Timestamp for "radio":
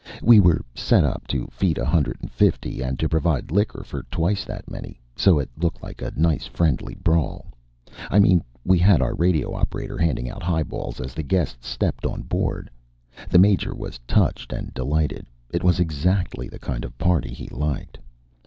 9.13-9.53